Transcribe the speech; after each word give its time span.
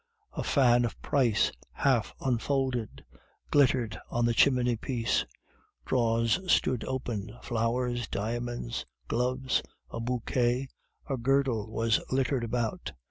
A 0.33 0.43
fan 0.43 0.83
of 0.83 0.99
price, 1.03 1.51
half 1.73 2.15
unfolded, 2.21 3.05
glittered 3.51 3.99
on 4.09 4.25
the 4.25 4.33
chimney 4.33 4.75
piece. 4.75 5.27
Drawers 5.85 6.39
stood 6.51 6.83
open; 6.85 7.37
flowers, 7.43 8.07
diamonds, 8.07 8.87
gloves, 9.07 9.61
a 9.91 9.99
bouquet, 9.99 10.69
a 11.07 11.17
girdle, 11.17 11.69
were 11.71 11.91
littered 12.09 12.43
about. 12.43 12.93